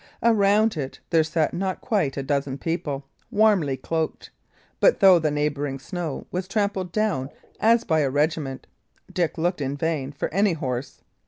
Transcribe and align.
Around 0.23 0.77
it 0.77 0.99
there 1.11 1.23
sat 1.23 1.53
not 1.53 1.79
quite 1.79 2.17
a 2.17 2.23
dozen 2.23 2.57
people, 2.57 3.05
warmly 3.29 3.77
cloaked; 3.77 4.31
but 4.79 4.99
though 4.99 5.19
the 5.19 5.29
neighbouring 5.29 5.77
snow 5.77 6.25
was 6.31 6.47
trampled 6.47 6.91
down 6.91 7.29
as 7.59 7.83
by 7.83 7.99
a 7.99 8.09
regiment, 8.09 8.65
Dick 9.13 9.37
looked 9.37 9.61
in 9.61 9.77
vain 9.77 10.11
for 10.11 10.27
any 10.33 10.53
horse. 10.53 11.01